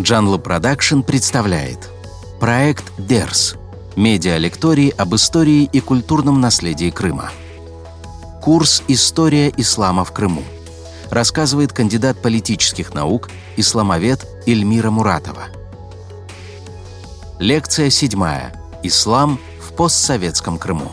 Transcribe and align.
Джанла 0.00 0.38
Продакшн 0.38 1.02
представляет 1.02 1.78
проект 2.40 2.84
«Дерс»– 2.98 3.54
медиалекторий 3.96 4.88
об 4.88 5.14
истории 5.14 5.70
и 5.72 5.78
культурном 5.78 6.40
наследии 6.40 6.90
Крыма. 6.90 7.30
Курс 8.42 8.82
«История 8.88 9.52
ислама 9.56 10.04
в 10.04 10.12
Крыму» 10.12 10.42
рассказывает 11.10 11.72
кандидат 11.72 12.20
политических 12.20 12.92
наук, 12.92 13.30
исламовед 13.56 14.26
Эльмира 14.46 14.90
Муратова. 14.90 15.44
Лекция 17.38 17.88
седьмая. 17.88 18.52
Ислам 18.82 19.38
в 19.60 19.74
постсоветском 19.74 20.58
Крыму. 20.58 20.90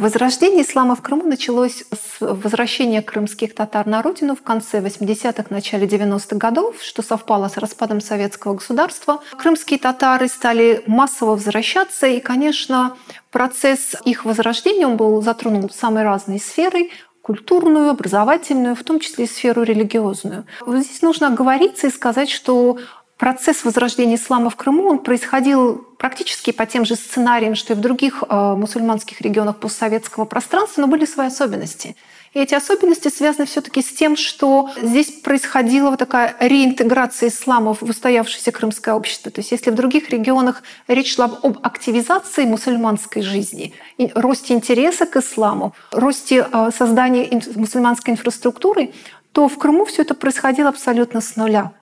Возрождение 0.00 0.64
ислама 0.64 0.96
в 0.96 1.02
Крыму 1.02 1.24
началось 1.24 1.84
с 1.92 2.22
возвращения 2.22 3.02
крымских 3.02 3.54
татар 3.54 3.86
на 3.86 4.00
родину 4.00 4.34
в 4.34 4.40
конце 4.40 4.80
80-х, 4.80 5.44
начале 5.50 5.86
90-х 5.86 6.36
годов, 6.36 6.82
что 6.82 7.02
совпало 7.02 7.48
с 7.48 7.58
распадом 7.58 8.00
советского 8.00 8.54
государства. 8.54 9.20
Крымские 9.36 9.78
татары 9.78 10.28
стали 10.28 10.82
массово 10.86 11.32
возвращаться, 11.32 12.06
и, 12.06 12.18
конечно, 12.18 12.96
процесс 13.30 13.94
их 14.06 14.24
возрождения 14.24 14.86
он 14.86 14.96
был 14.96 15.20
затронул 15.20 15.68
самые 15.68 16.04
разные 16.04 16.40
сферы, 16.40 16.88
культурную, 17.20 17.90
образовательную, 17.90 18.76
в 18.76 18.82
том 18.82 19.00
числе 19.00 19.26
и 19.26 19.28
сферу 19.28 19.64
религиозную. 19.64 20.46
Вот 20.64 20.78
здесь 20.78 21.02
нужно 21.02 21.26
оговориться 21.26 21.88
и 21.88 21.90
сказать, 21.90 22.30
что 22.30 22.78
процесс 23.20 23.64
возрождения 23.64 24.16
ислама 24.16 24.48
в 24.48 24.56
Крыму 24.56 24.88
он 24.88 24.98
происходил 24.98 25.86
практически 25.98 26.52
по 26.52 26.64
тем 26.64 26.86
же 26.86 26.96
сценариям, 26.96 27.54
что 27.54 27.74
и 27.74 27.76
в 27.76 27.80
других 27.80 28.24
э, 28.26 28.54
мусульманских 28.56 29.20
регионах 29.20 29.58
постсоветского 29.58 30.24
пространства, 30.24 30.80
но 30.80 30.86
были 30.86 31.04
свои 31.04 31.26
особенности. 31.26 31.96
И 32.32 32.38
эти 32.38 32.54
особенности 32.54 33.08
связаны 33.08 33.44
все-таки 33.44 33.82
с 33.82 33.92
тем, 33.92 34.16
что 34.16 34.70
здесь 34.80 35.10
происходила 35.10 35.90
вот 35.90 35.98
такая 35.98 36.34
реинтеграция 36.40 37.28
ислама 37.28 37.74
в 37.74 37.82
устоявшееся 37.82 38.52
крымское 38.52 38.94
общество. 38.94 39.30
То 39.30 39.42
есть 39.42 39.52
если 39.52 39.70
в 39.70 39.74
других 39.74 40.08
регионах 40.08 40.62
речь 40.88 41.14
шла 41.14 41.26
об 41.26 41.58
активизации 41.62 42.46
мусульманской 42.46 43.20
жизни, 43.20 43.74
росте 44.14 44.54
интереса 44.54 45.04
к 45.04 45.16
исламу, 45.18 45.74
росте 45.92 46.48
э, 46.50 46.70
создания 46.74 47.28
мусульманской 47.54 48.14
инфраструктуры, 48.14 48.94
то 49.32 49.46
в 49.46 49.58
Крыму 49.58 49.84
все 49.84 50.02
это 50.02 50.14
происходило 50.14 50.70
абсолютно 50.70 51.20
с 51.20 51.36
нуля. 51.36 51.72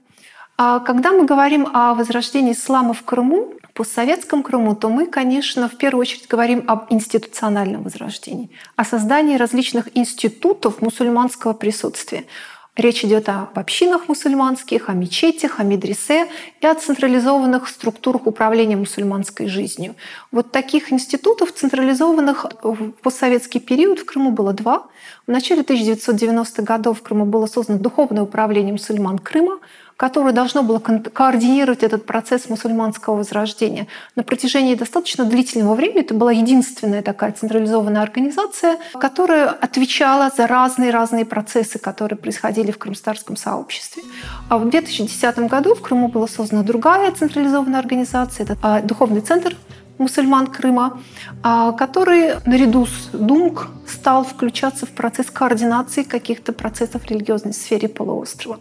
А 0.61 0.81
когда 0.81 1.13
мы 1.13 1.25
говорим 1.25 1.69
о 1.73 1.95
возрождении 1.95 2.53
ислама 2.53 2.93
в 2.93 3.05
Крыму, 3.05 3.55
постсоветском 3.75 4.43
Крыму, 4.43 4.75
то 4.75 4.89
мы, 4.89 5.07
конечно, 5.07 5.69
в 5.69 5.77
первую 5.77 6.01
очередь 6.01 6.27
говорим 6.27 6.65
об 6.67 6.93
институциональном 6.93 7.85
возрождении, 7.85 8.51
о 8.75 8.85
создании 8.85 9.37
различных 9.37 9.97
институтов 9.97 10.83
мусульманского 10.83 11.53
присутствия. 11.53 12.25
Речь 12.75 13.05
идет 13.05 13.29
об 13.29 13.57
общинах 13.57 14.09
мусульманских, 14.09 14.89
о 14.89 14.95
мечетях, 14.95 15.61
о 15.61 15.63
медресе 15.63 16.27
и 16.61 16.67
о 16.67 16.75
централизованных 16.75 17.69
структурах 17.69 18.27
управления 18.27 18.77
мусульманской 18.77 19.47
жизнью. 19.47 19.95
Вот 20.33 20.51
таких 20.51 20.93
институтов 20.93 21.53
централизованных 21.53 22.47
в 22.63 22.91
постсоветский 23.03 23.61
период 23.61 24.01
в 24.01 24.05
Крыму 24.07 24.33
было 24.33 24.53
два. 24.53 24.87
В 25.27 25.31
начале 25.31 25.63
1990-х 25.63 26.63
годов 26.63 26.99
в 26.99 27.03
Крыму 27.03 27.27
было 27.27 27.47
создано 27.47 27.79
Духовное 27.79 28.23
управление 28.23 28.73
мусульман 28.73 29.19
Крыма, 29.19 29.59
которое 29.99 30.33
должно 30.33 30.63
было 30.63 30.79
координировать 30.79 31.83
этот 31.83 32.07
процесс 32.07 32.49
мусульманского 32.49 33.17
возрождения. 33.17 33.89
На 34.15 34.23
протяжении 34.23 34.77
достаточно 34.77 35.25
длительного 35.25 35.75
времени 35.75 36.03
это 36.03 36.15
была 36.15 36.31
единственная 36.31 37.03
такая 37.03 37.33
централизованная 37.33 38.03
организация, 38.03 38.79
которая 38.93 39.49
отвечала 39.51 40.31
за 40.35 40.47
разные-разные 40.47 41.25
процессы, 41.25 41.81
которые 41.81 42.17
происходили 42.17 42.71
в 42.71 42.79
крымстарском 42.79 43.37
сообществе. 43.37 44.05
А 44.49 44.59
в 44.59 44.71
2010 44.71 45.39
году 45.51 45.75
в 45.75 45.83
Крыму 45.83 46.07
была 46.07 46.29
создана 46.29 46.63
другая 46.63 47.11
централизованная 47.11 47.81
организация, 47.81 48.45
это 48.45 48.57
а, 48.63 48.81
Духовный 48.81 49.21
центр 49.21 49.57
мусульман 49.99 50.47
Крыма, 50.47 51.01
а, 51.43 51.73
который 51.73 52.35
наряду 52.47 52.87
с 52.87 53.09
ДУМК 53.13 53.67
стал 53.89 54.25
включаться 54.25 54.87
в 54.87 54.91
процесс 54.91 55.27
координации 55.27 56.05
каких-то 56.05 56.53
процессов 56.53 57.03
в 57.03 57.07
религиозной 57.07 57.53
сфере 57.53 57.89
полуострова. 57.89 58.61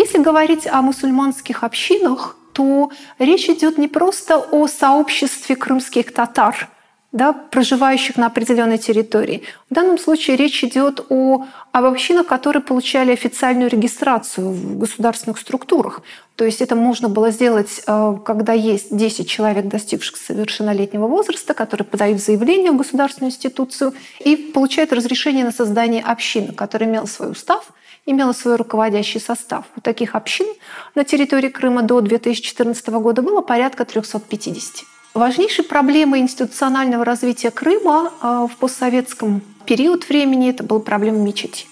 Если 0.00 0.16
говорить 0.16 0.66
о 0.66 0.80
мусульманских 0.80 1.62
общинах, 1.62 2.34
то 2.54 2.90
речь 3.18 3.50
идет 3.50 3.76
не 3.76 3.86
просто 3.86 4.38
о 4.38 4.66
сообществе 4.66 5.56
крымских 5.56 6.14
татар, 6.14 6.70
да, 7.12 7.34
проживающих 7.34 8.16
на 8.16 8.28
определенной 8.28 8.78
территории. 8.78 9.42
В 9.68 9.74
данном 9.74 9.98
случае 9.98 10.38
речь 10.38 10.64
идет 10.64 11.04
о, 11.10 11.44
об 11.72 11.84
общинах, 11.84 12.26
которые 12.26 12.62
получали 12.62 13.12
официальную 13.12 13.68
регистрацию 13.68 14.48
в 14.48 14.78
государственных 14.78 15.38
структурах. 15.38 16.00
То 16.34 16.46
есть 16.46 16.62
это 16.62 16.76
можно 16.76 17.10
было 17.10 17.30
сделать, 17.30 17.82
э, 17.86 18.16
когда 18.24 18.54
есть 18.54 18.96
10 18.96 19.28
человек, 19.28 19.66
достигших 19.66 20.16
совершеннолетнего 20.16 21.08
возраста, 21.08 21.52
которые 21.52 21.84
подают 21.84 22.22
заявление 22.22 22.72
в 22.72 22.78
государственную 22.78 23.32
институцию 23.32 23.92
и 24.20 24.34
получают 24.36 24.94
разрешение 24.94 25.44
на 25.44 25.52
создание 25.52 26.02
общины, 26.02 26.54
которая 26.54 26.88
имела 26.88 27.04
свой 27.04 27.32
устав– 27.32 27.70
имела 28.10 28.32
свой 28.32 28.56
руководящий 28.56 29.20
состав. 29.20 29.64
У 29.76 29.80
таких 29.80 30.14
общин 30.14 30.46
на 30.94 31.04
территории 31.04 31.48
Крыма 31.48 31.82
до 31.82 32.00
2014 32.00 32.88
года 32.88 33.22
было 33.22 33.40
порядка 33.40 33.84
350. 33.84 34.84
Важнейшей 35.14 35.64
проблемой 35.64 36.20
институционального 36.20 37.04
развития 37.04 37.50
Крыма 37.50 38.12
а, 38.20 38.46
в 38.46 38.56
постсоветском 38.56 39.42
период 39.66 40.08
времени 40.08 40.50
это 40.50 40.62
была 40.62 40.80
проблема 40.80 41.18
мечети. 41.18 41.66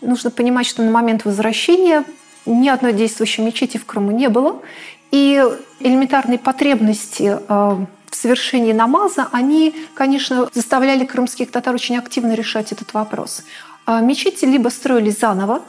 Нужно 0.00 0.30
понимать, 0.30 0.66
что 0.66 0.82
на 0.82 0.90
момент 0.90 1.24
возвращения 1.24 2.04
ни 2.46 2.68
одной 2.68 2.92
действующей 2.92 3.44
мечети 3.44 3.78
в 3.78 3.86
Крыму 3.86 4.10
не 4.10 4.28
было, 4.28 4.60
и 5.10 5.44
элементарные 5.80 6.38
потребности 6.38 7.38
а, 7.48 7.84
в 8.12 8.14
совершении 8.14 8.72
намаза, 8.72 9.28
они, 9.32 9.74
конечно, 9.94 10.48
заставляли 10.52 11.06
крымских 11.06 11.50
татар 11.50 11.74
очень 11.74 11.96
активно 11.96 12.34
решать 12.34 12.70
этот 12.70 12.92
вопрос. 12.92 13.42
А 13.86 14.00
мечети 14.00 14.44
либо 14.44 14.68
строились 14.68 15.18
заново, 15.18 15.62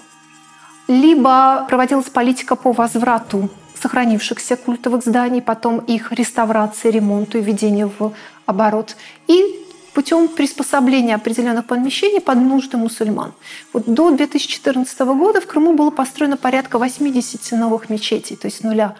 либо 0.87 1.65
проводилась 1.69 2.09
политика 2.09 2.55
по 2.55 2.73
возврату 2.73 3.49
сохранившихся 3.81 4.57
культовых 4.57 5.03
зданий, 5.03 5.41
потом 5.41 5.79
их 5.79 6.11
реставрации, 6.11 6.91
ремонту 6.91 7.37
и 7.37 7.41
введения 7.41 7.89
в 7.97 8.13
оборот. 8.45 8.95
И 9.27 9.63
путем 9.93 10.27
приспособления 10.27 11.15
определенных 11.15 11.65
помещений 11.65 12.19
под 12.19 12.37
нужды 12.37 12.77
мусульман. 12.77 13.33
Вот 13.71 13.85
до 13.85 14.11
2014 14.11 14.99
года 14.99 15.39
в 15.39 15.47
Крыму 15.47 15.73
было 15.73 15.91
построено 15.91 16.35
порядка 16.35 16.77
80 16.77 17.51
новых 17.59 17.89
мечетей, 17.89 18.35
то 18.35 18.47
есть 18.47 18.63
нуля. 18.63 18.95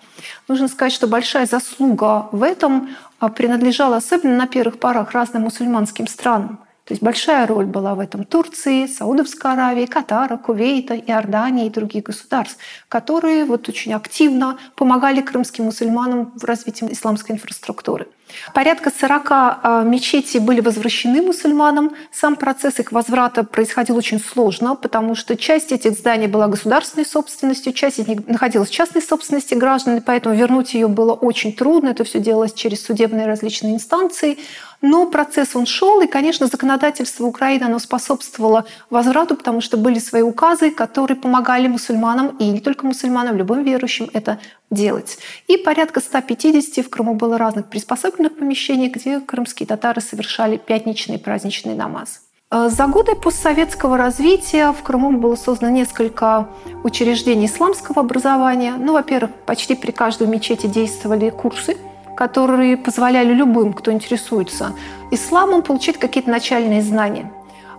Нужно 0.48 0.68
сказать, 0.68 0.94
что 0.94 1.08
большая 1.08 1.46
заслуга 1.46 2.30
в 2.32 2.44
этом 2.44 2.90
принадлежала 3.30 3.98
особенно 3.98 4.36
на 4.36 4.48
первых 4.48 4.80
порах 4.80 5.12
разным 5.12 5.44
мусульманским 5.44 6.08
странам. 6.08 6.60
То 6.86 6.94
есть 6.94 7.02
большая 7.02 7.48
роль 7.48 7.66
была 7.66 7.96
в 7.96 8.00
этом 8.00 8.26
Турции, 8.26 8.88
Саудовской 8.88 9.54
Аравии, 9.54 9.86
Катара, 9.86 10.36
Кувейта, 10.36 10.96
Иордании 10.96 11.68
и 11.68 11.70
других 11.70 12.04
государств, 12.04 12.58
которые 12.90 13.46
вот 13.46 13.70
очень 13.70 13.94
активно 13.94 14.58
помогали 14.76 15.22
крымским 15.22 15.66
мусульманам 15.66 16.34
в 16.36 16.44
развитии 16.44 16.92
исламской 16.92 17.36
инфраструктуры. 17.36 18.08
Порядка 18.54 18.92
40 18.98 19.28
а, 19.32 19.84
мечетей 19.84 20.40
были 20.40 20.62
возвращены 20.62 21.22
мусульманам. 21.22 21.96
Сам 22.12 22.36
процесс 22.36 22.80
их 22.80 22.92
возврата 22.92 23.44
происходил 23.44 23.98
очень 23.98 24.20
сложно, 24.20 24.76
потому 24.76 25.16
что 25.16 25.36
часть 25.36 25.72
этих 25.72 25.94
зданий 25.94 26.28
была 26.28 26.48
государственной 26.48 27.06
собственностью, 27.06 27.74
часть 27.74 28.00
из 28.00 28.08
них 28.08 28.28
находилась 28.28 28.70
в 28.70 28.74
частной 28.74 29.02
собственности 29.02 29.54
граждан, 29.54 29.98
и 29.98 30.02
поэтому 30.02 30.36
вернуть 30.36 30.74
ее 30.74 30.88
было 30.88 31.14
очень 31.14 31.54
трудно. 31.54 31.90
Это 31.90 32.04
все 32.04 32.20
делалось 32.20 32.54
через 32.54 32.86
судебные 32.86 33.26
различные 33.26 33.76
инстанции. 33.76 34.38
Но 34.86 35.06
процесс 35.06 35.56
он 35.56 35.66
шел, 35.66 36.02
и, 36.02 36.08
конечно, 36.08 36.48
законодательство 36.48 37.24
Украины 37.24 37.64
оно 37.64 37.80
способствовало 37.80 38.66
возврату, 38.90 39.38
потому 39.38 39.62
что 39.62 39.78
были 39.78 39.98
свои 39.98 40.24
указы, 40.24 40.72
которые 40.72 41.16
помогали 41.16 41.70
мусульманам, 41.70 42.36
и 42.38 42.50
не 42.50 42.60
только 42.60 42.86
мусульманам, 42.86 43.38
любым 43.38 43.64
верующим 43.64 44.10
это 44.12 44.40
делать. 44.70 45.20
И 45.48 45.56
порядка 45.56 46.02
150 46.02 46.86
в 46.86 46.90
Крыму 46.90 47.14
было 47.14 47.38
разных 47.38 47.70
приспособленных 47.70 48.38
помещений, 48.38 48.90
где 48.90 49.22
крымские 49.22 49.68
татары 49.68 50.02
совершали 50.02 50.58
пятничный 50.58 51.18
праздничный 51.18 51.76
намаз. 51.76 52.20
Э, 52.52 52.68
за 52.68 52.86
годы 52.88 53.16
постсоветского 53.16 53.96
развития 53.96 54.74
в 54.74 54.84
Крыму 54.84 55.18
было 55.18 55.38
создано 55.38 55.72
несколько 55.72 56.50
учреждений 56.84 57.46
исламского 57.46 58.02
образования. 58.02 58.74
Ну, 58.78 58.92
во-первых, 58.92 59.32
почти 59.46 59.76
при 59.76 59.92
каждой 59.92 60.28
мечети 60.28 60.68
действовали 60.68 61.30
курсы– 61.30 61.78
которые 62.16 62.78
позволяли 62.78 63.34
любым, 63.34 63.74
кто 63.74 63.92
интересуется 63.92 64.74
исламом, 65.12 65.62
получить 65.62 65.98
какие-то 65.98 66.30
начальные 66.30 66.82
знания. 66.82 67.32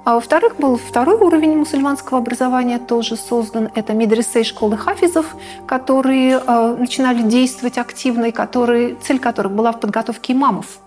А 0.04 0.16
во-вторых, 0.16 0.56
был 0.58 0.76
второй 0.76 1.16
уровень 1.16 1.56
мусульманского 1.56 2.19
образования 2.19 2.78
тоже 2.78 3.16
создан. 3.16 3.70
Это 3.75 3.94
медресе 3.94 4.42
и 4.42 4.44
школы 4.44 4.76
хафизов, 4.76 5.34
которые 5.66 6.42
э, 6.46 6.76
начинали 6.78 7.22
действовать 7.22 7.78
активно, 7.78 8.26
и 8.26 8.31
которые, 8.31 8.96
цель 8.96 9.19
которых 9.19 9.52
была 9.52 9.72
в 9.72 9.81
подготовке 9.81 10.34
имамов. 10.34 10.78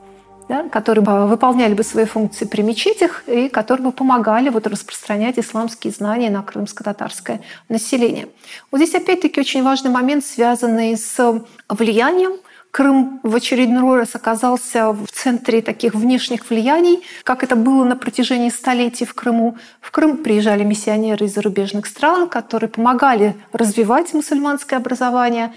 да, 0.48 0.70
которые 0.70 1.04
выполняли 1.04 1.74
бы 1.74 1.84
свои 1.84 2.06
функции 2.06 2.46
при 2.46 2.62
мечетях 2.62 3.24
и 3.28 3.50
которые 3.50 3.86
бы 3.88 3.92
помогали 3.92 4.50
вот 4.50 4.68
распространять 4.68 5.38
исламские 5.38 5.92
знания 5.92 6.30
на 6.30 6.42
крымско-татарское 6.42 7.42
население. 7.70 8.30
Вот 8.72 8.80
здесь 8.82 8.96
опять-таки 8.96 9.40
очень 9.40 9.64
важный 9.64 9.92
момент, 9.92 10.26
связанный 10.26 10.96
с 10.96 11.44
влиянием 11.70 12.34
Крым 12.78 13.20
в 13.24 13.36
очередной 13.36 13.98
раз 13.98 14.14
оказался 14.14 14.92
в 14.92 15.08
центре 15.08 15.64
таких 15.64 15.96
внешних 15.96 16.48
влияний, 16.48 17.02
как 17.24 17.44
это 17.44 17.56
было 17.56 17.84
на 17.84 17.96
протяжении 17.96 18.52
столетий 18.52 19.04
в 19.04 19.16
Крыму. 19.16 19.58
В 19.82 19.90
Крым 19.90 20.18
приезжали 20.18 20.64
миссионеры 20.64 21.26
из 21.26 21.34
зарубежных 21.34 21.88
стран, 21.88 22.30
которые 22.30 22.70
помогали 22.70 23.36
развивать 23.52 24.14
мусульманское 24.14 24.78
образование, 24.78 25.56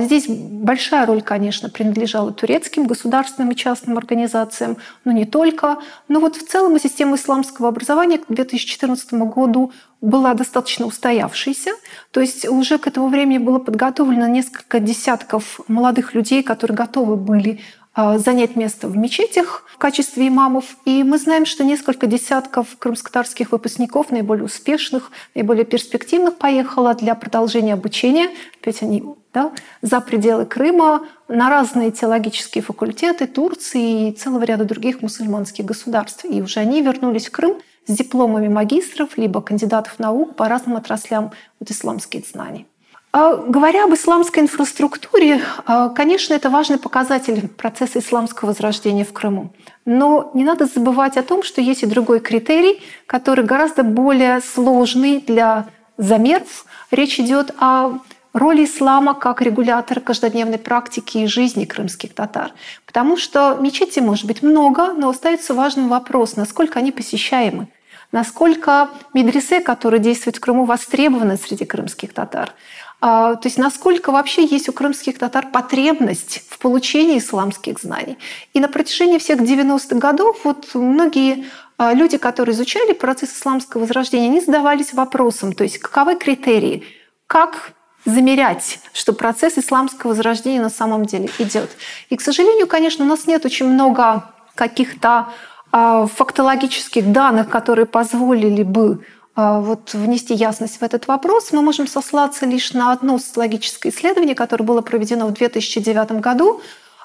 здесь 0.00 0.26
большая 0.28 1.06
роль, 1.06 1.22
конечно, 1.22 1.68
принадлежала 1.68 2.32
турецким 2.32 2.86
государственным 2.86 3.52
и 3.52 3.56
частным 3.56 3.96
организациям, 3.96 4.76
но 5.04 5.12
не 5.12 5.24
только. 5.24 5.78
Но 6.08 6.18
вот 6.18 6.34
в 6.34 6.48
целом 6.48 6.78
система 6.80 7.14
исламского 7.16 7.68
образования 7.68 8.18
к 8.18 8.26
2014 8.28 9.12
году 9.14 9.72
была 10.00 10.34
достаточно 10.34 10.86
устоявшейся. 10.86 11.70
То 12.10 12.20
есть 12.20 12.48
уже 12.48 12.78
к 12.78 12.88
этому 12.88 13.08
времени 13.08 13.38
было 13.38 13.60
подготовлено 13.60 14.26
несколько 14.26 14.80
десятков 14.80 15.60
молодых 15.68 16.12
людей, 16.12 16.42
которые 16.42 16.76
готовы 16.76 17.16
были 17.16 17.60
а, 17.87 17.87
занять 18.16 18.54
место 18.54 18.86
в 18.86 18.96
мечетях 18.96 19.64
в 19.72 19.78
качестве 19.78 20.28
имамов. 20.28 20.76
И 20.84 21.02
мы 21.02 21.18
знаем, 21.18 21.46
что 21.46 21.64
несколько 21.64 22.06
десятков 22.06 22.76
крымско-татарских 22.78 23.50
выпускников, 23.50 24.10
наиболее 24.10 24.44
успешных, 24.44 25.10
наиболее 25.34 25.64
перспективных, 25.64 26.36
поехало 26.36 26.94
для 26.94 27.14
продолжения 27.16 27.74
обучения. 27.74 28.30
Опять 28.60 28.82
они 28.82 29.02
да, 29.34 29.52
за 29.82 30.00
пределы 30.00 30.46
Крыма, 30.46 31.06
на 31.26 31.50
разные 31.50 31.90
теологические 31.90 32.62
факультеты 32.62 33.26
Турции 33.26 34.08
и 34.08 34.12
целого 34.12 34.44
ряда 34.44 34.64
других 34.64 35.02
мусульманских 35.02 35.64
государств. 35.64 36.24
И 36.24 36.40
уже 36.40 36.60
они 36.60 36.82
вернулись 36.82 37.26
в 37.26 37.32
Крым 37.32 37.56
с 37.86 37.92
дипломами 37.92 38.48
магистров 38.48 39.18
либо 39.18 39.40
кандидатов 39.40 39.98
наук 39.98 40.36
по 40.36 40.48
разным 40.48 40.76
отраслям 40.76 41.32
вот, 41.58 41.70
исламских 41.70 42.26
знаний. 42.26 42.66
А, 43.10 43.36
говоря 43.36 43.84
об 43.84 43.94
исламской 43.94 44.42
инфраструктуре, 44.42 45.40
а, 45.64 45.88
конечно, 45.88 46.34
это 46.34 46.50
важный 46.50 46.78
показатель 46.78 47.48
процесса 47.48 48.00
исламского 48.00 48.48
возрождения 48.48 49.04
в 49.04 49.12
Крыму. 49.12 49.50
Но 49.86 50.30
не 50.34 50.44
надо 50.44 50.66
забывать 50.66 51.16
о 51.16 51.22
том, 51.22 51.42
что 51.42 51.62
есть 51.62 51.82
и 51.82 51.86
другой 51.86 52.20
критерий, 52.20 52.82
который 53.06 53.44
гораздо 53.44 53.82
более 53.82 54.40
сложный 54.40 55.20
для 55.20 55.66
замеров. 55.96 56.66
Речь 56.90 57.18
идет 57.18 57.54
о 57.58 58.00
роли 58.34 58.66
ислама 58.66 59.14
как 59.14 59.40
регулятора 59.40 60.00
каждодневной 60.00 60.58
практики 60.58 61.18
и 61.18 61.26
жизни 61.26 61.64
крымских 61.64 62.14
татар. 62.14 62.52
Потому 62.84 63.16
что 63.16 63.56
мечети 63.58 64.00
может 64.00 64.26
быть 64.26 64.42
много, 64.42 64.92
но 64.92 65.08
остается 65.08 65.54
важным 65.54 65.88
вопрос, 65.88 66.36
насколько 66.36 66.78
они 66.78 66.92
посещаемы 66.92 67.68
насколько 68.12 68.90
медресе, 69.14 69.60
которые 69.60 70.00
действуют 70.00 70.36
в 70.36 70.40
Крыму, 70.40 70.64
востребованы 70.64 71.36
среди 71.36 71.64
крымских 71.64 72.12
татар. 72.12 72.52
А, 73.00 73.36
то 73.36 73.46
есть 73.46 73.58
насколько 73.58 74.10
вообще 74.10 74.44
есть 74.44 74.68
у 74.68 74.72
крымских 74.72 75.18
татар 75.18 75.46
потребность 75.52 76.42
в 76.50 76.58
получении 76.58 77.18
исламских 77.18 77.78
знаний. 77.78 78.18
И 78.54 78.60
на 78.60 78.68
протяжении 78.68 79.18
всех 79.18 79.40
90-х 79.40 79.96
годов 79.96 80.40
вот 80.42 80.74
многие 80.74 81.46
а, 81.76 81.92
люди, 81.92 82.18
которые 82.18 82.54
изучали 82.54 82.92
процесс 82.92 83.34
исламского 83.34 83.82
возрождения, 83.82 84.26
они 84.26 84.40
задавались 84.40 84.92
вопросом, 84.92 85.52
то 85.52 85.62
есть 85.62 85.78
каковы 85.78 86.16
критерии, 86.16 86.84
как 87.28 87.72
замерять, 88.04 88.80
что 88.92 89.12
процесс 89.12 89.58
исламского 89.58 90.10
возрождения 90.10 90.60
на 90.60 90.70
самом 90.70 91.04
деле 91.04 91.30
идет. 91.38 91.70
И, 92.10 92.16
к 92.16 92.20
сожалению, 92.20 92.66
конечно, 92.66 93.04
у 93.04 93.08
нас 93.08 93.26
нет 93.26 93.44
очень 93.44 93.66
много 93.66 94.24
каких-то 94.56 95.28
фактологических 95.70 97.12
данных, 97.12 97.50
которые 97.50 97.86
позволили 97.86 98.62
бы 98.62 99.04
а, 99.40 99.60
вот 99.60 99.94
внести 99.94 100.34
ясность 100.34 100.80
в 100.80 100.82
этот 100.82 101.06
вопрос, 101.06 101.52
мы 101.52 101.62
можем 101.62 101.86
сослаться 101.86 102.44
лишь 102.44 102.72
на 102.72 102.90
одно 102.90 103.18
социологическое 103.18 103.92
исследование, 103.92 104.34
которое 104.34 104.64
было 104.64 104.80
проведено 104.80 105.28
в 105.28 105.32
2009 105.32 106.20
году, 106.20 106.60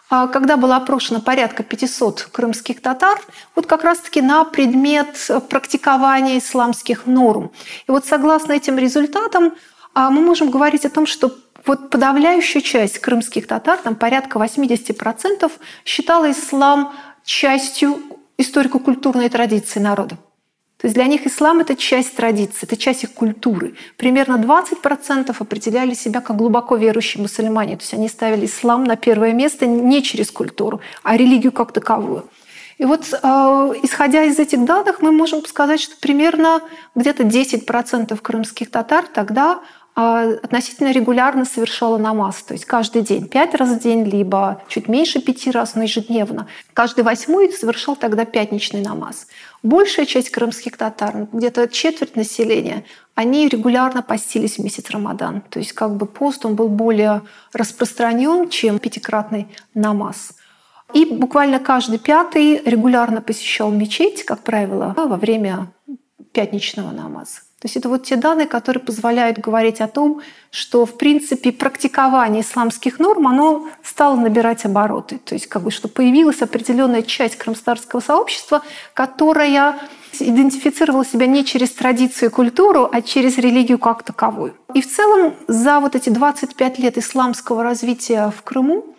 а, 0.09 0.25
когда 0.25 0.57
было 0.57 0.77
опрошено 0.77 1.21
порядка 1.21 1.61
500 1.61 2.29
крымских 2.31 2.81
татар, 2.81 3.21
вот 3.53 3.67
как 3.67 3.83
раз-таки 3.83 4.23
на 4.23 4.45
предмет 4.45 5.15
практикования 5.47 6.39
исламских 6.39 7.05
норм. 7.05 7.51
И 7.87 7.91
вот 7.91 8.07
согласно 8.07 8.53
этим 8.53 8.79
результатам 8.79 9.53
а, 9.93 10.09
мы 10.09 10.21
можем 10.21 10.49
говорить 10.49 10.87
о 10.87 10.89
том, 10.89 11.05
что 11.05 11.31
вот 11.67 11.91
подавляющая 11.91 12.61
часть 12.61 12.97
крымских 12.97 13.45
татар, 13.45 13.77
там 13.77 13.93
порядка 13.93 14.39
80%, 14.39 15.51
считала 15.85 16.31
ислам 16.31 16.93
частью 17.23 17.99
историко-культурной 18.37 19.29
традиции 19.29 19.79
народа. 19.79 20.17
То 20.83 20.87
есть 20.87 20.95
для 20.95 21.05
них 21.05 21.25
ислам— 21.25 21.59
это 21.61 21.77
часть 21.77 22.13
традиции, 22.15 22.65
это 22.65 22.75
часть 22.75 23.05
их 23.05 23.13
культуры. 23.13 23.75
Примерно 23.95 24.35
20% 24.35 25.33
определяли 25.39 25.93
себя 25.93 26.19
как 26.19 26.35
глубоко 26.35 26.75
верующие 26.75 27.21
мусульмане. 27.21 27.77
То 27.77 27.83
есть 27.83 27.93
они 27.93 28.09
ставили 28.09 28.47
ислам 28.47 28.83
на 28.83 28.97
первое 28.97 29.31
место 29.31 29.65
не 29.65 30.03
через 30.03 30.29
культуру, 30.29 30.81
а 31.01 31.15
религию 31.15 31.53
как 31.53 31.71
таковую. 31.71 32.29
И 32.77 32.85
вот 32.85 33.13
э, 33.13 33.17
исходя 33.83 34.23
из 34.23 34.39
этих 34.39 34.65
данных, 34.65 35.01
мы 35.01 35.13
можем 35.13 35.45
сказать, 35.45 35.79
что 35.79 35.95
примерно 36.01 36.61
где-то 36.95 37.23
10% 37.23 38.17
крымских 38.17 38.69
татар 38.69 39.05
тогда 39.07 39.61
относительно 39.95 40.91
регулярно 40.91 41.45
совершала 41.45 41.97
намаз, 41.97 42.41
то 42.43 42.53
есть 42.53 42.65
каждый 42.65 43.03
день, 43.03 43.27
пять 43.27 43.53
раз 43.53 43.69
в 43.69 43.79
день, 43.79 44.03
либо 44.03 44.63
чуть 44.67 44.87
меньше 44.87 45.21
пяти 45.21 45.51
раз, 45.51 45.75
но 45.75 45.83
ежедневно. 45.83 46.47
Каждый 46.73 47.03
восьмой 47.03 47.51
совершал 47.51 47.95
тогда 47.95 48.25
пятничный 48.25 48.81
намаз. 48.81 49.27
Большая 49.61 50.05
часть 50.05 50.31
крымских 50.31 50.77
татар, 50.77 51.27
где-то 51.31 51.67
четверть 51.67 52.15
населения, 52.15 52.85
они 53.13 53.47
регулярно 53.47 54.01
постились 54.01 54.57
в 54.57 54.63
месяц 54.63 54.89
Рамадан. 54.89 55.41
То 55.41 55.59
есть 55.59 55.73
как 55.73 55.95
бы 55.95 56.07
пост 56.07 56.45
он 56.45 56.55
был 56.55 56.69
более 56.69 57.21
распространен, 57.53 58.49
чем 58.49 58.79
пятикратный 58.79 59.47
намаз. 59.75 60.33
И 60.93 61.05
буквально 61.05 61.59
каждый 61.59 61.99
пятый 61.99 62.61
регулярно 62.65 63.21
посещал 63.21 63.71
мечеть, 63.71 64.25
как 64.25 64.39
правило, 64.39 64.93
во 64.97 65.17
время 65.17 65.71
пятничного 66.33 66.91
намаза. 66.91 67.41
То 67.63 67.67
есть 67.67 67.77
это 67.77 67.87
вот 67.87 68.03
те 68.03 68.17
данные, 68.17 68.45
которые 68.45 68.83
позволяют 68.83 69.37
говорить 69.37 69.79
о 69.79 69.87
том, 69.87 70.19
что, 70.51 70.85
в 70.85 70.97
принципе, 70.97 71.53
практикование 71.53 72.41
исламских 72.41 72.99
норм, 72.99 73.25
оно 73.25 73.69
стало 73.81 74.17
набирать 74.17 74.65
обороты. 74.65 75.17
То 75.19 75.33
есть 75.33 75.47
как 75.47 75.61
бы, 75.61 75.71
что 75.71 75.87
появилась 75.87 76.41
определенная 76.41 77.03
часть 77.03 77.37
крымстарского 77.37 78.01
сообщества, 78.01 78.63
которая 78.93 79.79
идентифицировала 80.19 81.05
себя 81.05 81.25
не 81.25 81.45
через 81.45 81.71
традицию 81.71 82.31
и 82.31 82.33
культуру, 82.33 82.89
а 82.91 83.01
через 83.01 83.37
религию 83.37 83.79
как 83.79 84.03
таковую. 84.03 84.57
И 84.73 84.81
в 84.81 84.93
целом 84.93 85.33
за 85.47 85.79
вот 85.79 85.95
эти 85.95 86.09
25 86.09 86.79
лет 86.79 86.97
исламского 86.97 87.63
развития 87.63 88.29
в 88.37 88.41
Крыму 88.43 88.93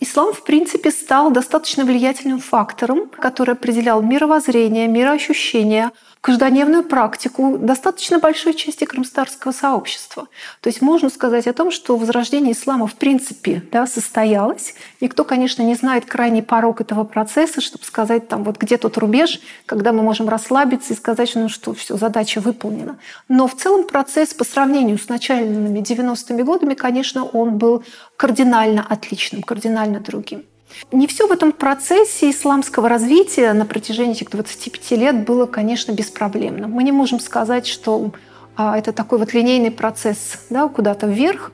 Ислам, 0.00 0.32
в 0.32 0.44
принципе, 0.44 0.90
стал 0.90 1.30
достаточно 1.30 1.84
влиятельным 1.84 2.38
фактором, 2.38 3.08
который 3.08 3.54
определял 3.54 4.00
мировоззрение, 4.00 4.86
мироощущение, 4.86 5.90
каждодневную 6.20 6.82
практику 6.82 7.58
достаточно 7.58 8.18
большой 8.18 8.54
части 8.54 8.84
крымстарского 8.84 9.52
сообщества. 9.52 10.28
То 10.60 10.68
есть 10.68 10.82
можно 10.82 11.10
сказать 11.10 11.46
о 11.46 11.52
том, 11.52 11.70
что 11.70 11.96
возрождение 11.96 12.52
ислама 12.52 12.86
в 12.86 12.94
принципе 12.94 13.62
да, 13.70 13.86
состоялось. 13.86 14.74
Никто, 15.00 15.24
конечно, 15.24 15.62
не 15.62 15.74
знает 15.74 16.06
крайний 16.06 16.42
порог 16.42 16.80
этого 16.80 17.04
процесса, 17.04 17.60
чтобы 17.60 17.84
сказать, 17.84 18.28
там, 18.28 18.44
вот 18.44 18.58
где 18.58 18.76
тот 18.76 18.98
рубеж, 18.98 19.40
когда 19.66 19.92
мы 19.92 20.02
можем 20.02 20.28
расслабиться 20.28 20.92
и 20.92 20.96
сказать, 20.96 21.32
ну 21.34 21.48
что, 21.48 21.74
все, 21.74 21.96
задача 21.96 22.40
выполнена. 22.40 22.98
Но 23.28 23.46
в 23.46 23.54
целом 23.54 23.86
процесс 23.86 24.34
по 24.34 24.44
сравнению 24.44 24.98
с 24.98 25.08
начальными 25.08 25.78
90-ми 25.78 26.42
годами, 26.42 26.74
конечно, 26.74 27.24
он 27.24 27.58
был 27.58 27.84
кардинально 28.16 28.84
отличным, 28.88 29.42
кардинально 29.42 30.00
другим. 30.00 30.44
Не 30.92 31.06
все 31.06 31.26
в 31.26 31.32
этом 31.32 31.52
процессе 31.52 32.30
исламского 32.30 32.88
развития 32.88 33.52
на 33.52 33.66
протяжении 33.66 34.12
этих 34.12 34.30
25 34.30 34.90
лет 34.92 35.24
было, 35.24 35.46
конечно, 35.46 35.92
беспроблемным. 35.92 36.70
Мы 36.70 36.82
не 36.82 36.92
можем 36.92 37.20
сказать, 37.20 37.66
что 37.66 38.12
а, 38.56 38.78
это 38.78 38.92
такой 38.92 39.18
вот 39.18 39.32
линейный 39.34 39.70
процесс 39.70 40.40
да, 40.50 40.68
куда-то 40.68 41.06
вверх. 41.06 41.52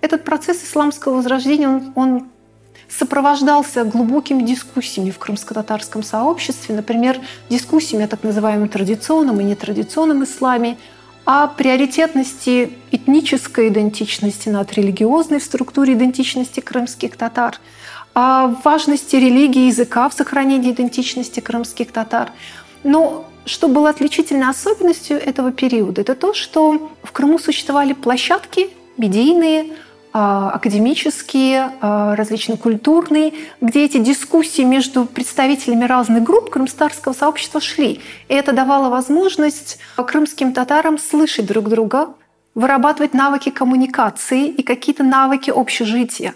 Этот 0.00 0.24
процесс 0.24 0.62
исламского 0.62 1.16
возрождения, 1.16 1.68
он, 1.68 1.92
он 1.94 2.28
сопровождался 2.88 3.84
глубокими 3.84 4.42
дискуссиями 4.42 5.10
в 5.10 5.18
крымско-татарском 5.18 6.02
сообществе, 6.02 6.74
например, 6.74 7.20
дискуссиями 7.48 8.04
о 8.04 8.08
так 8.08 8.22
называемом 8.22 8.68
традиционном 8.68 9.40
и 9.40 9.44
нетрадиционном 9.44 10.24
исламе, 10.24 10.76
о 11.24 11.46
приоритетности 11.46 12.76
этнической 12.90 13.68
идентичности 13.68 14.50
над 14.50 14.70
религиозной 14.74 15.40
в 15.40 15.44
структуре 15.44 15.94
идентичности 15.94 16.60
крымских 16.60 17.16
татар– 17.16 17.58
о 18.14 18.48
важности 18.64 19.16
религии 19.16 19.66
языка 19.66 20.08
в 20.08 20.14
сохранении 20.14 20.70
идентичности 20.70 21.40
крымских 21.40 21.92
татар. 21.92 22.32
Но 22.82 23.26
что 23.44 23.68
было 23.68 23.90
отличительной 23.90 24.48
особенностью 24.48 25.18
этого 25.18 25.52
периода, 25.52 26.00
это 26.00 26.14
то, 26.14 26.32
что 26.32 26.90
в 27.02 27.12
Крыму 27.12 27.38
существовали 27.38 27.92
площадки 27.92 28.70
медийные, 28.96 29.72
академические, 30.12 31.72
различные 31.80 32.56
культурные, 32.56 33.34
где 33.60 33.84
эти 33.84 33.98
дискуссии 33.98 34.62
между 34.62 35.06
представителями 35.06 35.84
разных 35.84 36.22
групп 36.22 36.50
крымстарского 36.50 37.14
сообщества 37.14 37.60
шли. 37.60 38.00
И 38.28 38.34
это 38.34 38.52
давало 38.52 38.90
возможность 38.90 39.78
крымским 39.96 40.52
татарам 40.52 40.98
слышать 40.98 41.46
друг 41.46 41.68
друга, 41.68 42.14
вырабатывать 42.54 43.12
навыки 43.12 43.50
коммуникации 43.50 44.46
и 44.46 44.62
какие-то 44.62 45.02
навыки 45.02 45.50
общежития. 45.50 46.34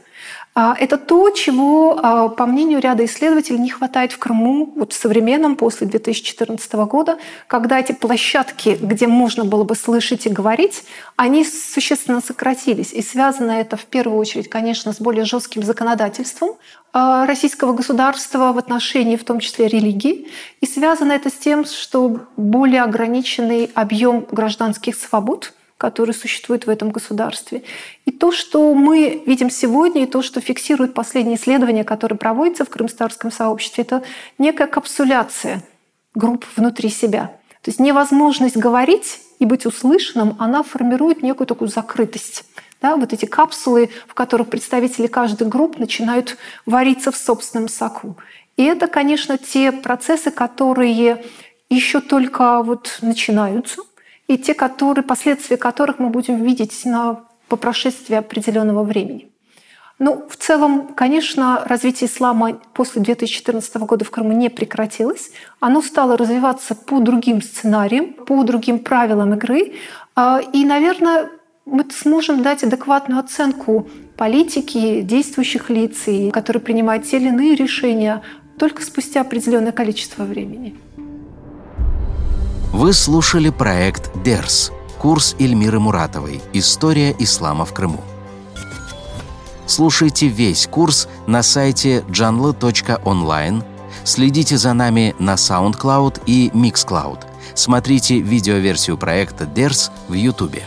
А, 0.61 0.75
это 0.77 0.99
то, 0.99 1.31
чего, 1.31 2.01
а, 2.03 2.29
по 2.31 2.45
мнению 2.45 2.81
ряда 2.81 3.05
исследователей, 3.05 3.61
не 3.61 3.71
хватает 3.71 4.11
в 4.11 4.19
Крыму 4.19 4.73
вот 4.75 4.93
в 4.93 4.97
современном 4.97 5.55
после 5.55 5.87
2014 5.87 6.85
года, 6.87 7.19
когда 7.47 7.79
эти 7.79 7.93
площадки, 7.93 8.77
где 8.83 9.07
можно 9.07 9.45
было 9.45 9.63
бы 9.63 9.77
слышать 9.77 10.27
и 10.27 10.31
говорить, 10.31 10.83
они 11.15 11.45
существенно 11.45 12.21
сократились. 12.21 12.93
И 12.93 13.03
связано 13.03 13.53
это 13.53 13.77
в 13.77 13.85
первую 13.85 14.19
очередь, 14.19 14.51
конечно, 14.51 14.93
с 14.93 15.01
более 15.01 15.25
жестким 15.25 15.63
законодательством 15.63 16.57
а, 16.93 17.25
российского 17.25 17.73
государства 17.73 18.53
в 18.53 18.59
отношении 18.59 19.15
в 19.15 19.23
том 19.23 19.39
числе 19.39 19.69
религии. 19.69 20.27
И 20.61 20.67
связано 20.67 21.13
это 21.13 21.31
с 21.31 21.35
тем, 21.35 21.67
что 21.67 22.19
более 22.37 22.83
ограниченный 22.83 23.71
объем 23.77 24.27
гражданских 24.29 24.97
свобод– 24.97 25.53
которые 25.79 26.15
существуют 26.15 26.67
в 26.67 26.71
этом 26.71 26.91
государстве. 26.91 27.63
И 28.05 28.11
то, 28.11 28.33
что 28.33 28.75
мы 28.75 29.23
видим 29.27 29.49
сегодня, 29.49 30.03
и 30.03 30.07
то, 30.07 30.23
что 30.23 30.41
фиксируют 30.41 30.93
последние 30.93 31.37
исследования, 31.37 31.85
которые 31.85 32.19
проводятся 32.19 32.65
в 32.65 32.69
крымстарском 32.69 33.31
сообществе, 33.31 33.85
это 33.85 34.03
некая 34.39 34.67
капсуляция 34.67 35.63
групп 36.15 36.45
внутри 36.57 36.89
себя. 36.91 37.33
То 37.63 37.71
есть 37.71 37.79
невозможность 37.81 38.57
говорить 38.57 39.21
и 39.39 39.45
быть 39.45 39.67
услышанным, 39.67 40.37
она 40.39 40.65
формирует 40.65 41.23
некую 41.23 41.47
такую 41.47 41.69
закрытость. 41.69 42.45
Да, 42.81 42.97
вот 42.97 43.13
эти 43.13 43.25
капсулы, 43.25 43.91
в 44.07 44.15
которых 44.15 44.49
представители 44.49 45.07
каждой 45.07 45.49
группы 45.49 45.81
начинают 45.81 46.37
вариться 46.65 47.11
в 47.11 47.17
собственном 47.17 47.69
соку. 47.69 48.17
И 48.57 48.65
это, 48.65 48.87
конечно, 48.89 49.39
те 49.39 49.71
процессы, 49.73 50.31
которые 50.31 51.25
еще 51.69 52.01
только 52.01 52.63
вот 52.63 52.99
начинаются, 53.03 53.83
и 54.29 54.39
те, 54.39 54.55
которые, 54.55 55.03
последствия 55.03 55.57
которых 55.57 55.99
мы 55.99 56.11
будем 56.11 56.43
видеть 56.43 56.85
на, 56.85 57.25
по 57.49 57.57
прошествии 57.57 58.15
определенного 58.15 58.85
времени. 58.85 59.31
Ну, 59.99 60.25
в 60.29 60.37
целом, 60.37 60.95
конечно, 60.95 61.65
развитие 61.67 62.09
ислама 62.09 62.61
после 62.73 63.03
2014 63.03 63.77
года 63.79 64.05
в 64.05 64.11
Крыму 64.11 64.33
не 64.33 64.49
прекратилось. 64.49 65.33
Оно 65.59 65.83
стало 65.83 66.17
развиваться 66.17 66.77
по 66.77 67.01
другим 67.01 67.43
сценариям, 67.43 68.13
по 68.13 68.45
другим 68.45 68.79
правилам 68.79 69.35
игры. 69.35 69.73
А, 70.15 70.41
и, 70.53 70.65
наверное, 70.65 71.31
мы 71.65 71.85
сможем 71.91 72.43
дать 72.43 72.63
адекватную 72.63 73.19
оценку 73.21 73.89
политики, 74.17 75.01
действующих 75.01 75.69
лиц, 75.69 76.05
которые 76.33 76.63
принимают 76.63 77.05
те 77.05 77.17
или 77.17 77.29
иные 77.29 77.57
решения 77.57 78.23
только 78.57 78.83
спустя 78.83 79.23
определенное 79.23 79.73
количество 79.73 80.23
времени. 80.23 80.77
Вы 82.73 82.93
слушали 82.93 83.49
проект 83.49 84.11
«Дерс»– 84.23 84.73
курс 84.99 85.35
Эльмиры 85.39 85.81
Муратовой 85.81 86.43
«История 86.53 87.17
ислама 87.19 87.65
в 87.65 87.73
Крыму». 87.73 88.05
Слушайте 89.67 90.29
весь 90.29 90.67
курс 90.67 91.09
на 91.27 91.43
сайте 91.43 92.05
janla.online, 92.09 93.65
следите 94.05 94.59
за 94.59 94.75
нами 94.75 95.15
на 95.19 95.35
SoundCloud 95.35 96.23
и 96.27 96.51
MixCloud, 96.51 97.21
смотрите 97.55 98.21
видеоверсию 98.21 98.99
проекта 98.99 99.47
«Дерс» 99.47 99.91
в 100.07 100.13
YouTube. 100.13 100.59